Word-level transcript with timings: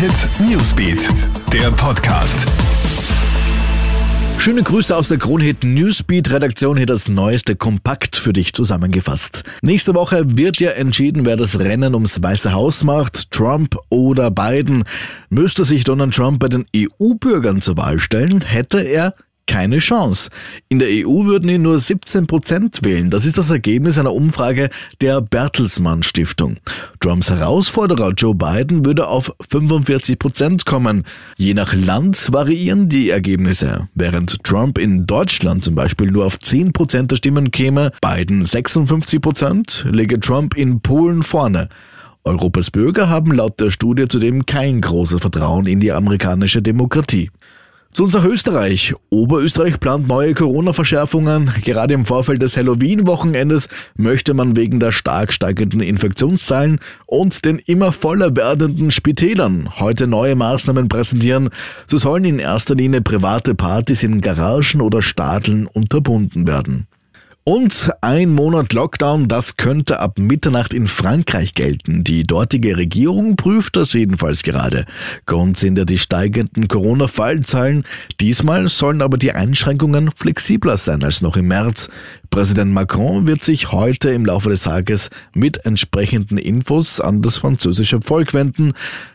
Hit 0.00 0.30
Newsbeat, 0.48 1.10
der 1.52 1.70
Podcast. 1.72 2.46
Schöne 4.38 4.62
Grüße 4.62 4.96
aus 4.96 5.08
der 5.08 5.18
Kronhit 5.18 5.62
Newsbeat 5.62 6.30
Redaktion. 6.30 6.78
Hier 6.78 6.86
das 6.86 7.10
neueste 7.10 7.54
Kompakt 7.54 8.16
für 8.16 8.32
dich 8.32 8.54
zusammengefasst. 8.54 9.44
Nächste 9.60 9.94
Woche 9.94 10.38
wird 10.38 10.58
ja 10.58 10.70
entschieden, 10.70 11.26
wer 11.26 11.36
das 11.36 11.60
Rennen 11.60 11.92
ums 11.92 12.22
Weiße 12.22 12.54
Haus 12.54 12.82
macht, 12.82 13.30
Trump 13.30 13.76
oder 13.90 14.30
Biden. 14.30 14.84
Müsste 15.28 15.66
sich 15.66 15.84
Donald 15.84 16.14
Trump 16.14 16.40
bei 16.40 16.48
den 16.48 16.64
EU-Bürgern 16.74 17.60
zur 17.60 17.76
Wahl 17.76 18.00
stellen, 18.00 18.40
hätte 18.40 18.80
er 18.80 19.14
keine 19.50 19.78
Chance. 19.78 20.30
In 20.68 20.78
der 20.78 20.86
EU 20.88 21.24
würden 21.24 21.48
ihn 21.48 21.62
nur 21.62 21.76
17 21.76 22.28
Prozent 22.28 22.84
wählen. 22.84 23.10
Das 23.10 23.26
ist 23.26 23.36
das 23.36 23.50
Ergebnis 23.50 23.98
einer 23.98 24.14
Umfrage 24.14 24.70
der 25.00 25.20
Bertelsmann 25.20 26.04
Stiftung. 26.04 26.58
Trumps 27.00 27.30
Herausforderer 27.30 28.12
Joe 28.12 28.36
Biden 28.36 28.86
würde 28.86 29.08
auf 29.08 29.34
45 29.50 30.20
Prozent 30.20 30.66
kommen. 30.66 31.02
Je 31.36 31.54
nach 31.54 31.74
Land 31.74 32.32
variieren 32.32 32.88
die 32.88 33.10
Ergebnisse. 33.10 33.88
Während 33.96 34.44
Trump 34.44 34.78
in 34.78 35.08
Deutschland 35.08 35.64
zum 35.64 35.74
Beispiel 35.74 36.12
nur 36.12 36.26
auf 36.26 36.38
10 36.38 36.72
Prozent 36.72 37.10
der 37.10 37.16
Stimmen 37.16 37.50
käme, 37.50 37.90
Biden 38.00 38.44
56 38.44 39.20
Prozent, 39.20 39.84
lege 39.90 40.20
Trump 40.20 40.56
in 40.56 40.80
Polen 40.80 41.24
vorne. 41.24 41.68
Europas 42.22 42.70
Bürger 42.70 43.08
haben 43.08 43.32
laut 43.32 43.58
der 43.58 43.70
Studie 43.70 44.06
zudem 44.06 44.44
kein 44.46 44.80
großes 44.80 45.20
Vertrauen 45.20 45.66
in 45.66 45.80
die 45.80 45.90
amerikanische 45.90 46.62
Demokratie. 46.62 47.30
Zu 47.92 48.04
uns 48.04 48.14
Österreich. 48.14 48.94
Oberösterreich 49.10 49.80
plant 49.80 50.06
neue 50.06 50.32
Corona-Verschärfungen. 50.32 51.50
Gerade 51.64 51.92
im 51.92 52.04
Vorfeld 52.04 52.40
des 52.40 52.56
Halloween-Wochenendes 52.56 53.68
möchte 53.96 54.32
man 54.32 54.54
wegen 54.54 54.78
der 54.78 54.92
stark 54.92 55.32
steigenden 55.32 55.80
Infektionszahlen 55.80 56.78
und 57.06 57.44
den 57.44 57.58
immer 57.58 57.90
voller 57.90 58.36
werdenden 58.36 58.92
Spitälern 58.92 59.80
heute 59.80 60.06
neue 60.06 60.36
Maßnahmen 60.36 60.88
präsentieren. 60.88 61.50
So 61.86 61.98
sollen 61.98 62.24
in 62.24 62.38
erster 62.38 62.76
Linie 62.76 63.02
private 63.02 63.56
Partys 63.56 64.04
in 64.04 64.20
Garagen 64.20 64.80
oder 64.80 65.02
Stadeln 65.02 65.66
unterbunden 65.66 66.46
werden. 66.46 66.86
Und 67.42 67.90
ein 68.02 68.28
Monat 68.28 68.74
Lockdown, 68.74 69.26
das 69.26 69.56
könnte 69.56 69.98
ab 69.98 70.18
Mitternacht 70.18 70.74
in 70.74 70.86
Frankreich 70.86 71.54
gelten. 71.54 72.04
Die 72.04 72.22
dortige 72.24 72.76
Regierung 72.76 73.36
prüft 73.36 73.76
das 73.76 73.94
jedenfalls 73.94 74.42
gerade. 74.42 74.84
Grund 75.24 75.56
sind 75.56 75.78
ja 75.78 75.86
die 75.86 75.98
steigenden 75.98 76.68
Corona-Fallzahlen. 76.68 77.84
Diesmal 78.20 78.68
sollen 78.68 79.00
aber 79.00 79.16
die 79.16 79.32
Einschränkungen 79.32 80.10
flexibler 80.10 80.76
sein 80.76 81.02
als 81.02 81.22
noch 81.22 81.36
im 81.38 81.48
März. 81.48 81.88
Präsident 82.30 82.72
Macron 82.72 83.26
wird 83.26 83.42
sich 83.42 83.72
heute 83.72 84.10
im 84.10 84.24
Laufe 84.24 84.50
des 84.50 84.62
Tages 84.62 85.10
mit 85.34 85.66
entsprechenden 85.66 86.38
Infos 86.38 87.00
an 87.00 87.22
das 87.22 87.38
französische 87.38 88.00
Volk 88.00 88.34
wenden. 88.34 88.74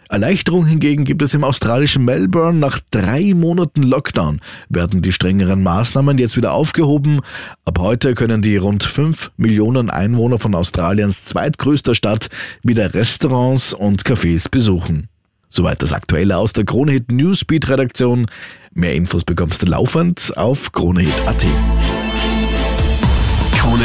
Erleichterung 0.09 0.65
hingegen 0.65 1.05
gibt 1.05 1.21
es 1.21 1.33
im 1.33 1.45
australischen 1.45 2.03
Melbourne. 2.03 2.59
Nach 2.59 2.79
drei 2.91 3.33
Monaten 3.33 3.83
Lockdown 3.83 4.41
werden 4.67 5.01
die 5.01 5.13
strengeren 5.13 5.63
Maßnahmen 5.63 6.17
jetzt 6.17 6.35
wieder 6.35 6.51
aufgehoben. 6.51 7.21
Ab 7.63 7.79
heute 7.79 8.15
können 8.15 8.41
die 8.41 8.57
rund 8.57 8.83
fünf 8.83 9.31
Millionen 9.37 9.89
Einwohner 9.89 10.37
von 10.37 10.53
Australiens 10.53 11.23
zweitgrößter 11.23 11.95
Stadt 11.95 12.27
wieder 12.63 12.93
Restaurants 12.93 13.73
und 13.73 14.03
Cafés 14.03 14.49
besuchen. 14.49 15.07
Soweit 15.49 15.81
das 15.81 15.93
Aktuelle 15.93 16.37
aus 16.37 16.51
der 16.51 16.65
Kronehit 16.65 17.13
Newsbeat 17.13 17.69
Redaktion. 17.69 18.27
Mehr 18.73 18.93
Infos 18.93 19.23
bekommst 19.23 19.63
du 19.63 19.67
laufend 19.67 20.33
auf 20.35 20.73
kronehit.at. 20.73 21.45